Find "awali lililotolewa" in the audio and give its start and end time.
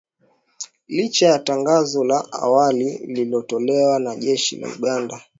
2.31-3.99